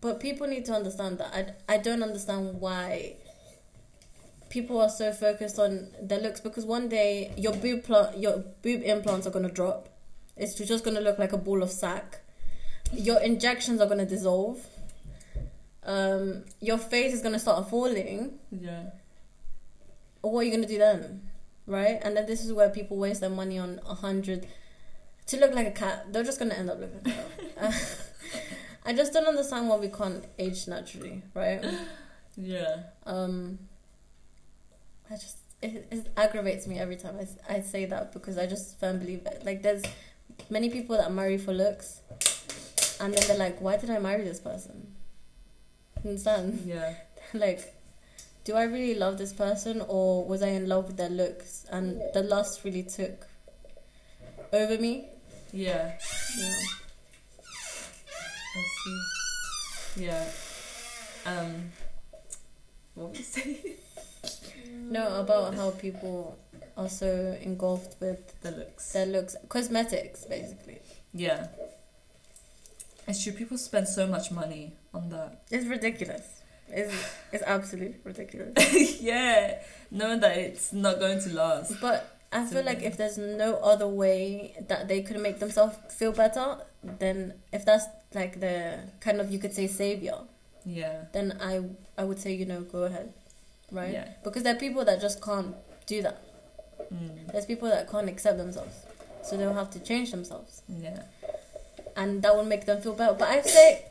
[0.00, 1.56] but people need to understand that.
[1.68, 3.16] I I don't understand why
[4.48, 8.82] people are so focused on their looks because one day your boob plant, your boob
[8.82, 9.88] implants are gonna drop.
[10.36, 12.20] It's just gonna look like a ball of sack.
[12.92, 14.64] Your injections are gonna dissolve.
[15.86, 18.38] Um, your face is gonna start falling.
[18.50, 18.90] Yeah.
[20.20, 21.22] What are you gonna do then,
[21.66, 22.00] right?
[22.02, 24.46] And then this is where people waste their money on a hundred
[25.28, 26.12] to look like a cat.
[26.12, 28.02] They're just gonna end up looking like a cat.
[28.84, 31.64] I just don't understand why we can't age naturally, right?
[32.38, 32.82] Yeah.
[33.06, 33.58] Um,
[35.10, 38.78] I just it, it aggravates me every time I, I say that because I just
[38.78, 39.42] firmly believe it.
[39.42, 39.82] Like there's
[40.50, 42.02] many people that marry for looks,
[43.00, 44.95] and then they're like, "Why did I marry this person?"
[46.06, 46.62] Understand?
[46.66, 46.94] Yeah.
[47.34, 47.74] like,
[48.44, 52.00] do I really love this person, or was I in love with their looks and
[52.14, 53.26] the lust really took
[54.52, 55.08] over me?
[55.52, 55.98] Yeah.
[56.38, 56.54] Yeah.
[58.54, 60.04] I see.
[60.04, 60.24] Yeah.
[61.26, 61.72] Um
[62.94, 63.58] what were you saying?
[64.90, 66.38] No, about how people
[66.76, 68.92] are so engulfed with The looks.
[68.92, 70.78] their looks, cosmetics, basically.
[71.12, 71.48] Yeah.
[73.06, 75.42] It's true, people spend so much money on that.
[75.50, 76.42] It's ridiculous.
[76.68, 76.92] It's
[77.32, 79.00] it's absolutely ridiculous.
[79.00, 79.58] yeah.
[79.90, 81.80] Knowing that it's not going to last.
[81.80, 86.10] But I feel like if there's no other way that they could make themselves feel
[86.12, 90.18] better, then if that's like the kind of you could say savior,
[90.64, 91.04] Yeah.
[91.12, 91.62] then I
[91.96, 93.12] I would say you know go ahead,
[93.70, 93.92] right?
[93.92, 94.08] Yeah.
[94.24, 95.54] Because there are people that just can't
[95.86, 96.18] do that.
[96.92, 97.30] Mm.
[97.30, 98.74] There's people that can't accept themselves,
[99.22, 101.02] so they'll have to change themselves, Yeah.
[101.96, 103.14] And that will make them feel better.
[103.14, 103.84] But I say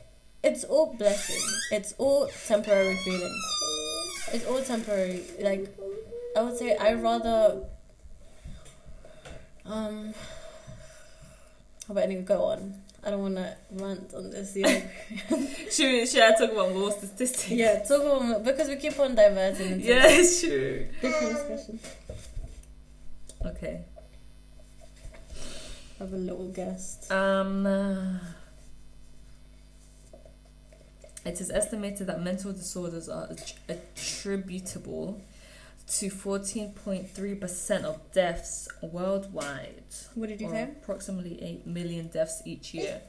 [0.43, 1.41] it's all blessing.
[1.71, 3.43] It's all temporary feelings.
[4.33, 5.23] It's all temporary.
[5.39, 5.75] Like
[6.37, 7.63] I would say, I rather.
[9.65, 10.13] Um.
[11.87, 12.81] But anyway, go on.
[13.03, 14.55] I don't want to rant on this.
[14.55, 14.81] Yeah,
[15.71, 17.51] Should, we, should I talk about more statistics?
[17.51, 17.83] yeah.
[17.83, 19.79] Talk about because we keep on diverting.
[19.81, 20.87] Yeah, it's true.
[21.01, 21.79] Different discussion.
[23.45, 23.81] Okay.
[25.99, 27.09] Have a little guest.
[27.11, 28.19] Um, uh,
[31.25, 35.21] it is estimated that mental disorders are att- attributable
[35.87, 39.83] to 14.3% of deaths worldwide,
[40.15, 40.63] What did you say?
[40.63, 43.01] approximately 8 million deaths each year.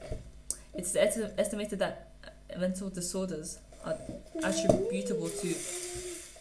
[0.75, 2.12] It's estimated that
[2.59, 3.99] mental disorders are
[4.44, 5.55] attributable to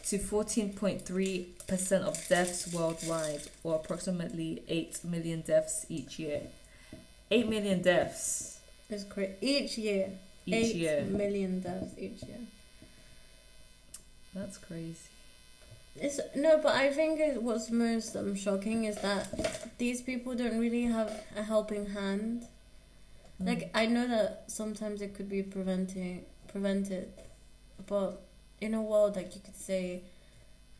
[0.06, 6.41] to 14.3% of deaths worldwide, or approximately 8 million deaths each year.
[7.32, 9.32] 8 million deaths It's great.
[9.41, 10.12] Each year,
[10.46, 11.02] each eight year.
[11.06, 12.38] million deaths each year.
[14.36, 15.00] That's crazy.
[15.96, 20.60] It's no, but I think it, what's most um, shocking is that these people don't
[20.60, 22.46] really have a helping hand.
[23.41, 23.48] Mm.
[23.48, 27.12] Like I know that sometimes it could be preventing prevented,
[27.88, 28.24] but
[28.65, 30.01] in a world like you could say,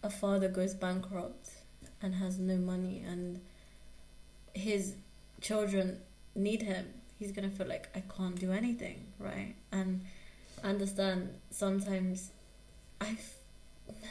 [0.04, 1.50] a father goes bankrupt
[2.02, 3.39] and has no money, and
[4.54, 4.95] his
[5.41, 6.00] children
[6.36, 6.88] need him.
[7.17, 9.56] He's gonna feel like I can't do anything, right?
[9.71, 10.02] And
[10.63, 12.32] understand sometimes.
[13.00, 13.17] I.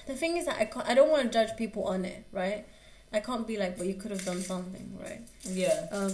[0.06, 0.88] The thing is that I can't.
[0.88, 2.64] I don't want to judge people on it, right?
[3.12, 5.20] I can't be like, but you could have done something, right?
[5.44, 5.87] yeah.
[5.92, 6.12] Um,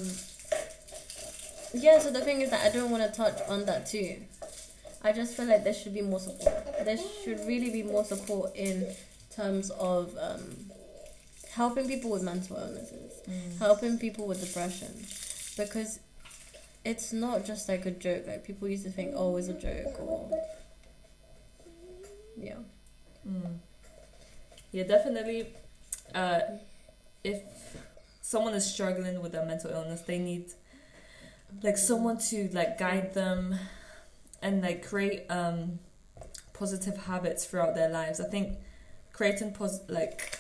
[1.72, 4.16] yeah, so the thing is that I don't want to touch on that too.
[5.02, 6.84] I just feel like there should be more support.
[6.84, 8.86] There should really be more support in
[9.34, 10.56] terms of um,
[11.52, 12.96] helping people with mental illnesses,
[13.28, 13.58] Mm.
[13.58, 14.92] helping people with depression,
[15.56, 16.00] because
[16.84, 18.26] it's not just like a joke.
[18.26, 20.30] Like people used to think, oh, it's a joke, or
[22.36, 22.54] yeah.
[23.28, 23.58] Mm.
[24.72, 25.48] Yeah, definitely.
[26.14, 26.40] Uh,
[27.22, 27.42] if
[28.22, 30.46] someone is struggling with a mental illness, they need
[31.62, 33.54] like someone to like guide them
[34.42, 35.78] and like create um
[36.52, 38.20] positive habits throughout their lives.
[38.20, 38.58] I think
[39.12, 40.38] creating pos like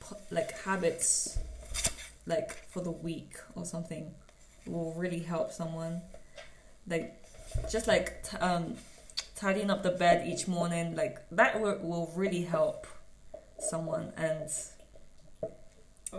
[0.00, 1.38] po- like habits
[2.26, 4.12] like for the week or something
[4.66, 6.02] will really help someone.
[6.86, 7.16] Like
[7.70, 8.76] just like t- um
[9.36, 12.86] tidying up the bed each morning, like that will, will really help
[13.58, 14.48] someone and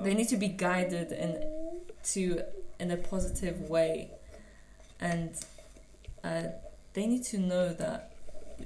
[0.02, 1.44] they need to be guided in
[2.04, 2.42] to
[2.80, 4.10] in a positive way
[5.00, 5.32] and
[6.24, 6.44] uh,
[6.94, 8.12] they need to know that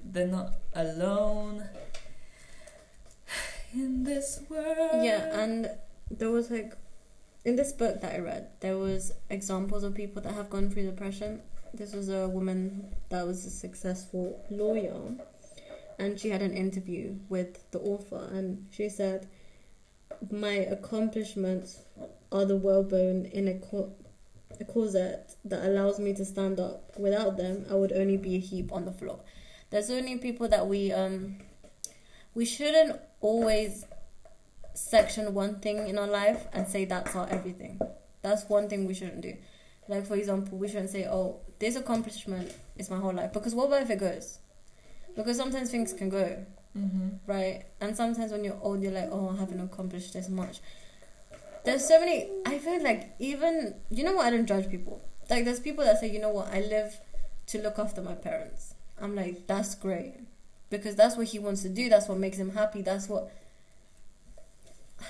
[0.03, 1.63] they're not alone
[3.73, 5.69] in this world Yeah, and
[6.09, 6.75] there was like
[7.43, 10.85] in this book that I read, there was examples of people that have gone through
[10.89, 11.41] depression.
[11.75, 14.95] This was a woman that was a successful lawyer,
[15.99, 19.27] and she had an interview with the author, and she said,
[20.31, 21.81] "My accomplishments
[22.31, 23.93] are the whalebone in a, co-
[24.59, 26.97] a corset that allows me to stand up.
[26.97, 29.19] Without them, I would only be a heap on the floor."
[29.69, 31.37] There's only people that we um
[32.33, 33.85] we shouldn't always
[34.73, 37.79] section one thing in our life and say that's our everything.
[38.21, 39.35] That's one thing we shouldn't do.
[39.87, 43.67] Like for example, we shouldn't say, "Oh, this accomplishment is my whole life," because what
[43.67, 44.39] about if it goes?
[45.15, 46.45] Because sometimes things can go
[46.77, 47.09] mm-hmm.
[47.25, 50.59] right, and sometimes when you're old, you're like, "Oh, I haven't accomplished this much."
[51.65, 52.29] There's so many.
[52.45, 54.25] I feel like even you know what?
[54.25, 55.01] I don't judge people.
[55.29, 56.53] Like there's people that say, "You know what?
[56.53, 56.99] I live
[57.47, 60.15] to look after my parents." I'm like, that's great
[60.69, 61.89] because that's what he wants to do.
[61.89, 62.81] That's what makes him happy.
[62.81, 63.31] That's what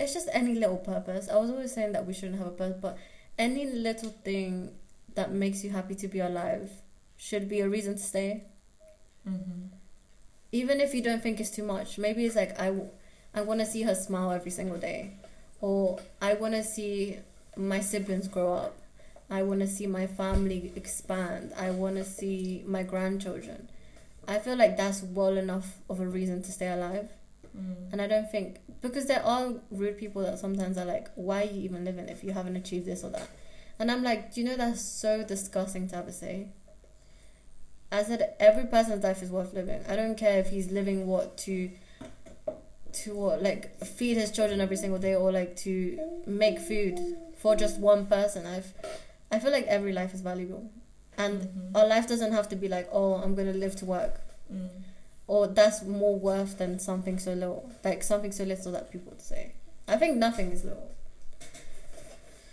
[0.00, 1.28] it's just any little purpose.
[1.28, 2.98] I was always saying that we shouldn't have a purpose, but
[3.38, 4.72] any little thing
[5.14, 6.70] that makes you happy to be alive
[7.16, 8.44] should be a reason to stay.
[9.28, 9.66] Mm-hmm.
[10.52, 12.88] Even if you don't think it's too much, maybe it's like I, w-
[13.34, 15.16] I want to see her smile every single day,
[15.60, 17.18] or I want to see
[17.56, 18.76] my siblings grow up.
[19.28, 21.52] I want to see my family expand.
[21.56, 23.68] I want to see my grandchildren.
[24.26, 27.08] I feel like that's well enough of a reason to stay alive.
[27.56, 27.92] Mm.
[27.92, 31.46] And I don't think because there are rude people that sometimes are like, "Why are
[31.46, 33.28] you even living if you haven't achieved this or that?"
[33.78, 36.48] And I'm like, "Do you know that's so disgusting to have to say?"
[37.92, 39.84] I said every person's life is worth living.
[39.88, 41.70] I don't care if he's living what to
[42.94, 46.98] to what like feed his children every single day or like to make food
[47.38, 48.46] for just one person.
[48.46, 48.72] I've
[49.32, 50.70] I feel like every life is valuable.
[51.18, 51.76] And Mhm.
[51.76, 54.20] our life doesn't have to be like, "Oh, I'm going to live to work."
[54.52, 54.68] Mm.
[55.28, 59.20] or that's more worth than something so little, like something so little that people would
[59.22, 59.52] say.
[59.86, 60.90] I think nothing is little.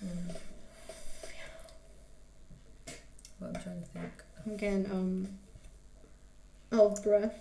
[0.05, 0.35] Mm.
[3.39, 4.23] Well, I'm trying to think.
[4.45, 5.27] Again, um,
[6.71, 7.33] out of breath.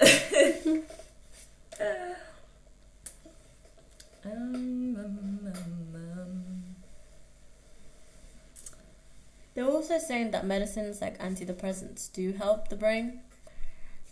[1.80, 2.14] Um,
[4.24, 5.52] um, um,
[5.94, 6.64] um.
[9.54, 13.20] They're also saying that medicines like antidepressants do help the brain,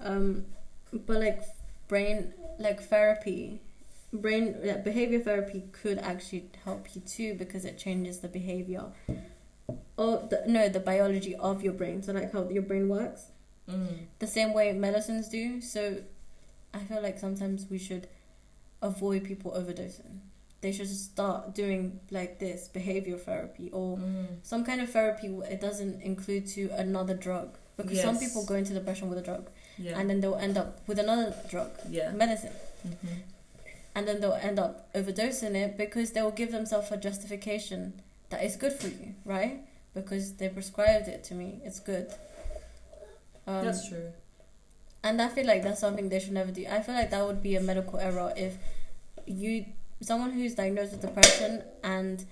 [0.00, 0.44] um,
[0.92, 1.42] but like
[1.88, 3.60] brain like therapy,
[4.12, 8.84] brain like, behavior therapy could actually help you too because it changes the behavior.
[9.96, 12.02] Or the, no, the biology of your brain.
[12.02, 13.26] So like how your brain works.
[13.70, 14.06] Mm.
[14.18, 15.60] the same way medicines do.
[15.60, 15.98] So
[16.74, 18.08] I feel like sometimes we should
[18.80, 20.18] avoid people overdosing.
[20.60, 24.26] They should just start doing like this behavior therapy or Mm.
[24.42, 25.28] some kind of therapy.
[25.28, 29.22] where It doesn't include to another drug because some people go into depression with a
[29.22, 29.98] drug Yeah.
[29.98, 32.12] and then they'll end up with another drug, yeah.
[32.12, 32.52] medicine,
[32.86, 33.06] Mm-hmm.
[33.94, 38.42] and then they'll end up overdosing it because they will give themselves a justification that
[38.44, 39.60] it's good for you, right?
[39.94, 42.06] Because they prescribed it to me, it's good.
[43.46, 44.12] Um, That's true.
[45.04, 46.66] And I feel like that's something they should never do.
[46.70, 48.56] I feel like that would be a medical error if
[49.26, 49.66] you
[50.00, 52.24] someone who's diagnosed with depression and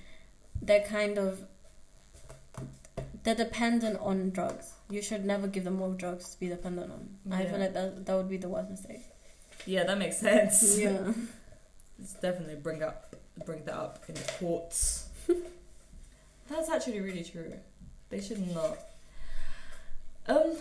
[0.61, 1.44] they're kind of
[3.22, 4.72] they're dependent on drugs.
[4.88, 7.33] You should never give them more drugs to be dependent on.
[7.33, 9.03] I feel like that that would be the worst mistake.
[9.66, 10.78] Yeah, that makes sense.
[10.78, 11.12] Yeah.
[11.99, 13.14] Let's definitely bring up
[13.45, 15.09] bring that up in the courts.
[16.49, 17.53] That's actually really true.
[18.09, 18.78] They should not.
[20.26, 20.57] Um,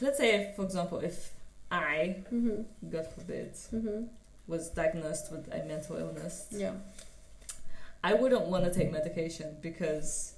[0.00, 1.32] let's say, if, for example, if
[1.70, 2.64] I, Mhm.
[2.90, 4.08] God forbid, Mhm.
[4.46, 6.74] was diagnosed with a mental illness, Yeah.
[8.02, 10.32] I wouldn't want to take medication because,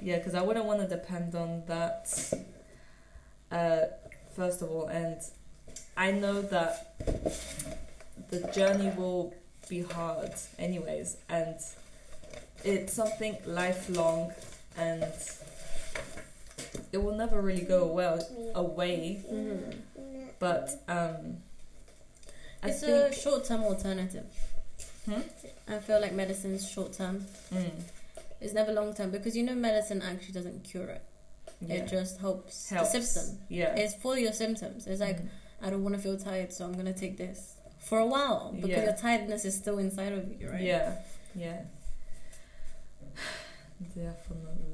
[0.00, 2.32] yeah, because I wouldn't want to depend on that.
[3.50, 3.86] Uh,
[4.36, 5.20] first of all, and
[5.96, 6.94] I know that
[8.30, 9.34] the journey will
[9.68, 11.56] be hard, anyways, and
[12.62, 14.32] it's something lifelong,
[14.76, 15.04] and
[16.92, 18.20] it will never really go away.
[18.54, 19.74] Away, Mhm.
[20.38, 21.38] but um,
[22.62, 24.26] I It's think a short term alternative.
[25.06, 25.22] Hmm?
[25.68, 27.26] I feel like medicine's short term.
[27.52, 27.70] mm,
[28.40, 31.02] It's never long term because you know medicine actually doesn't cure it.
[31.60, 32.92] yeah, It just helps, helps.
[32.92, 33.38] the symptom.
[33.48, 34.86] Yeah, It's for your symptoms.
[34.86, 35.28] It's like Mm.
[35.62, 38.70] I don't want to feel tired, so I'm gonna take this for a while because
[38.70, 38.84] Yeah.
[38.84, 40.62] your tiredness is still inside of you, right?
[40.62, 40.96] Yeah,
[41.34, 41.60] yeah.
[43.94, 44.69] Definitely.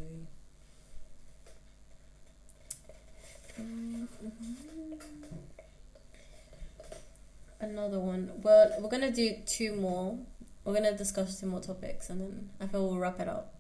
[7.61, 8.31] Another one.
[8.43, 10.19] Well, we're gonna do two more.
[10.65, 13.55] We're gonna discuss two more topics, and then I feel we'll wrap it up.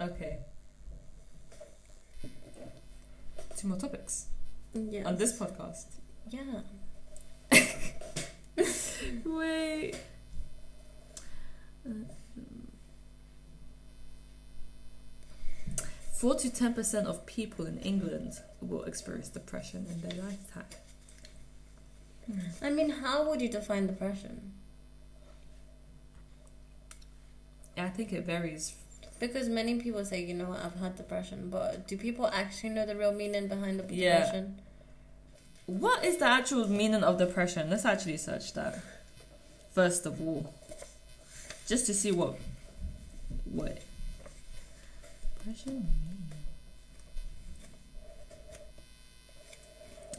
[0.00, 0.38] Okay.
[3.56, 4.26] Two more topics
[4.72, 5.04] Yeah.
[5.08, 5.86] on this podcast.
[6.30, 6.60] Yeah.
[9.24, 9.94] Wait.
[16.18, 20.64] Four to ten percent of people in England will experience depression in their lifetime.
[22.26, 22.64] Hmm.
[22.64, 24.52] I mean, how would you define depression?
[27.76, 28.74] I think it varies.
[29.20, 32.96] Because many people say, you know, I've had depression, but do people actually know the
[32.96, 34.42] real meaning behind the Yeah.
[35.66, 37.70] What is the actual meaning of depression?
[37.70, 38.80] Let's actually search that
[39.70, 40.52] first of all,
[41.68, 42.34] just to see what
[43.44, 43.80] what
[45.48, 46.24] depression mean.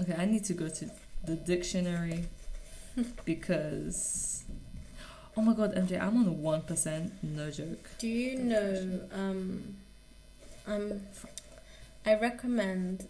[0.01, 0.89] Okay, I need to go to
[1.25, 2.25] the dictionary
[3.25, 4.43] because
[5.37, 7.13] oh my god, MJ, I'm on one percent.
[7.21, 7.89] No joke.
[7.99, 9.01] Do you know?
[9.13, 9.75] Um,
[10.67, 11.01] um,
[12.05, 13.07] I recommend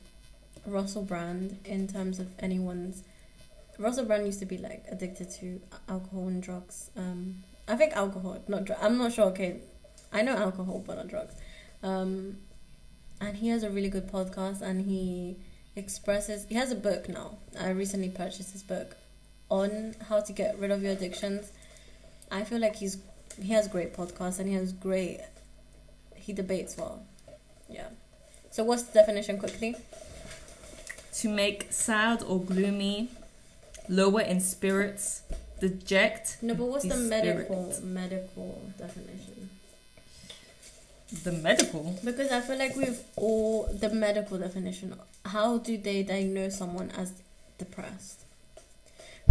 [0.65, 3.03] Russell Brand in terms of anyone's.
[3.77, 6.89] Russell Brand used to be like addicted to alcohol and drugs.
[6.97, 8.79] Um, I think alcohol, not drug.
[8.81, 9.25] I'm not sure.
[9.25, 9.59] Okay,
[10.11, 11.35] I know alcohol, but not drugs.
[11.83, 12.37] Um,
[13.21, 15.37] and he has a really good podcast, and he
[15.75, 16.45] expresses.
[16.47, 17.37] He has a book now.
[17.59, 18.95] I recently purchased his book
[19.49, 21.51] on how to get rid of your addictions.
[22.31, 22.97] I feel like he's
[23.41, 25.19] he has great podcasts and he has great
[26.15, 27.01] he debates well.
[27.69, 27.87] Yeah.
[28.51, 29.75] So what's the definition quickly?
[31.15, 33.09] To make sad or gloomy,
[33.87, 35.23] lower in spirits,
[35.59, 36.37] deject.
[36.41, 37.89] No, but what's the medical spirit.
[37.89, 39.38] medical definition?
[41.23, 41.97] The medical.
[42.03, 44.93] Because I feel like we've all the medical definition.
[45.25, 47.13] How do they diagnose someone as
[47.57, 48.21] depressed?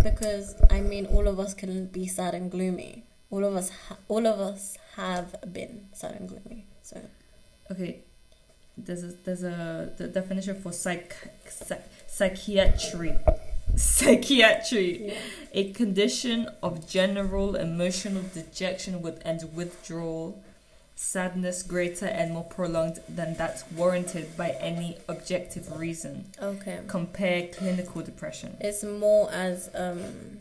[0.02, 3.04] Because I mean, all of us can be sad and gloomy.
[3.30, 6.64] All of us, ha- all of us have been sad and gloomy.
[6.82, 7.00] So
[7.70, 7.98] Okay,
[8.76, 11.16] there's a there's a the definition for psych,
[11.48, 13.16] psych psychiatry.
[13.76, 15.14] Psychiatry,
[15.52, 20.42] a condition of general emotional dejection with and withdrawal,
[21.00, 26.24] sadness greater and more prolonged than that warranted by any objective reason.
[26.42, 28.56] okay, Compare clinical depression.
[28.60, 30.38] it's more as um,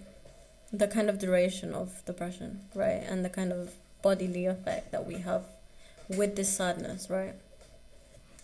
[0.73, 5.15] the kind of duration of depression, right, and the kind of bodily effect that we
[5.19, 5.43] have
[6.09, 7.35] with this sadness, right?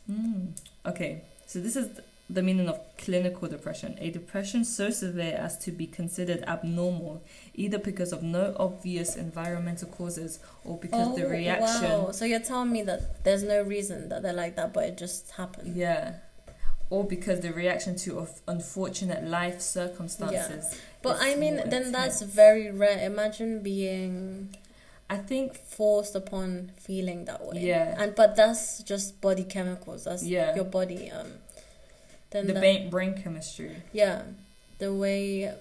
[0.09, 0.49] Mm.
[0.85, 1.99] Okay, so this is
[2.33, 7.23] the meaning of clinical depression a depression so severe as to be considered abnormal,
[7.53, 11.91] either because of no obvious environmental causes or because the reaction.
[11.91, 12.11] Oh, Wow.
[12.11, 15.31] So you're telling me that there's no reason that they're like that, but it just
[15.31, 15.75] happened.
[15.75, 16.15] Yeah.
[16.89, 20.65] Or because the reaction to of unfortunate life circumstances.
[20.71, 20.77] Yeah.
[21.01, 22.99] But I mean, then that's very rare.
[23.05, 24.55] Imagine being
[25.09, 25.55] I think.
[25.55, 27.61] forced upon feeling that way.
[27.61, 27.95] Yeah.
[28.01, 30.05] And but that's just body chemicals.
[30.05, 30.55] That's Yeah.
[30.55, 31.11] your body.
[31.11, 31.33] Um.
[32.33, 33.71] Then The that- brain, brain chemistry.
[33.93, 34.23] yeah,
[34.79, 35.53] the way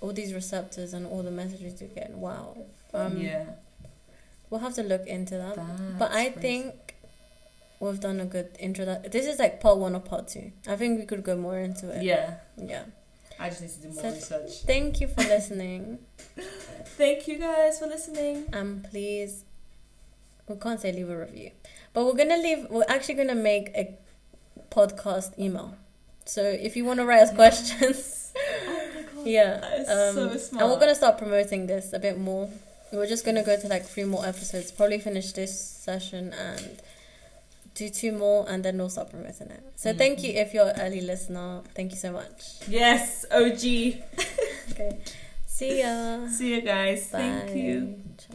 [0.00, 2.10] all these receptors and all the messages you get.
[2.10, 2.56] Wow.
[2.94, 3.44] Um, yeah.
[4.50, 5.56] We'll have to look into that.
[5.56, 6.40] That's but I crazy.
[6.40, 6.94] think
[7.80, 9.10] we've done a good introduction.
[9.10, 10.52] This is like part one or part two.
[10.68, 12.02] I think we could go more into it.
[12.02, 12.34] Yeah.
[12.56, 12.84] Yeah.
[13.38, 14.62] I just need to do more So- research.
[14.66, 15.98] Thank you for listening.
[16.98, 18.44] Thank you guys for listening.
[18.52, 19.44] and please,
[20.48, 21.50] we can't say leave a review,
[21.94, 22.66] but we're gonna leave.
[22.70, 23.96] We're actually gonna make a
[24.70, 25.76] podcast email.
[26.30, 30.70] So if you want to write us questions, Oh yeah, That is um, so and
[30.70, 32.48] we're gonna start promoting this a bit more.
[32.92, 34.70] We're just gonna go to like three more episodes.
[34.70, 36.80] Probably finish this session and
[37.74, 39.62] do two more, and then we'll start promoting it.
[39.74, 41.62] So thank you if you're an early listener.
[41.74, 42.68] Thank you so much.
[42.68, 43.64] Yes, OG.
[44.70, 45.00] Okay,
[45.48, 46.28] see ya.
[46.28, 47.08] See you guys.
[47.08, 47.18] Bye.
[47.18, 48.00] Thank you.